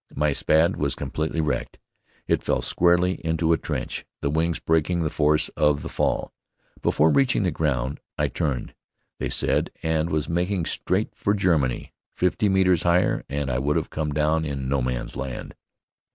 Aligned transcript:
My 0.15 0.33
Spad 0.33 0.77
was 0.77 0.95
completely 0.95 1.41
wrecked. 1.41 1.77
It 2.25 2.41
fell 2.41 2.63
squarely 2.63 3.23
into 3.23 3.53
a 3.53 3.57
trench, 3.59 4.03
the 4.21 4.31
wings 4.31 4.57
breaking 4.59 5.03
the 5.03 5.11
force 5.11 5.49
of 5.49 5.83
the 5.83 5.89
fall. 5.89 6.33
Before 6.81 7.11
reaching 7.11 7.43
the 7.43 7.51
ground, 7.51 7.99
I 8.17 8.27
turned, 8.27 8.73
they 9.19 9.29
said, 9.29 9.69
and 9.83 10.09
was 10.09 10.27
making 10.27 10.65
straight 10.65 11.13
for 11.13 11.35
Germany. 11.35 11.93
Fifty 12.15 12.49
metres 12.49 12.81
higher, 12.81 13.23
and 13.29 13.51
I 13.51 13.59
would 13.59 13.75
have 13.75 13.91
come 13.91 14.11
down 14.11 14.43
in 14.43 14.67
No 14.67 14.81
Man's 14.81 15.15
Land. 15.15 15.53